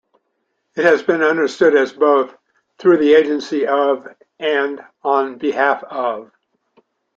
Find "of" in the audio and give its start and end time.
3.67-4.07, 5.83-6.31